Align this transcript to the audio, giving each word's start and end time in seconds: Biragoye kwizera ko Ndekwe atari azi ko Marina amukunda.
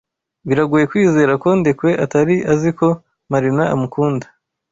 Biragoye 0.47 0.85
kwizera 0.91 1.33
ko 1.43 1.49
Ndekwe 1.59 1.89
atari 2.05 2.35
azi 2.53 2.69
ko 2.79 2.87
Marina 3.31 3.63
amukunda. 3.73 4.25